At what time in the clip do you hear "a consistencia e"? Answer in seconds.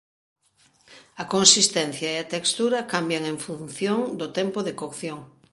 1.23-2.17